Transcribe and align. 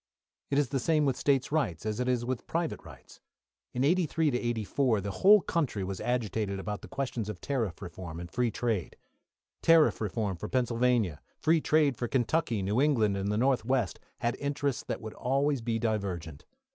It 0.49 0.57
is 0.57 0.69
the 0.69 0.79
same 0.79 1.05
with 1.05 1.15
State 1.15 1.51
rights 1.51 1.85
as 1.85 1.99
it 1.99 2.07
is 2.09 2.25
with 2.25 2.47
private 2.47 2.83
rights. 2.83 3.19
In 3.71 3.83
'83 3.83 4.29
'84, 4.29 4.99
the 4.99 5.11
whole 5.11 5.41
country 5.41 5.83
was 5.83 6.01
agitated 6.01 6.59
about 6.59 6.81
the 6.81 6.87
questions 6.87 7.29
of 7.29 7.39
tariff 7.39 7.83
reform 7.83 8.19
and 8.19 8.27
free 8.31 8.49
trade. 8.49 8.97
Tariff 9.61 10.01
reform 10.01 10.37
for 10.37 10.49
Pennsylvania, 10.49 11.21
free 11.37 11.61
trade 11.61 11.97
for 11.97 12.07
Kentucky. 12.07 12.63
New 12.63 12.81
England 12.81 13.15
and 13.15 13.31
the 13.31 13.37
North 13.37 13.63
west 13.63 13.99
had 14.21 14.35
interests 14.39 14.83
that 14.87 15.01
would 15.01 15.13
always 15.13 15.61
be 15.61 15.77
divergent. 15.77 16.45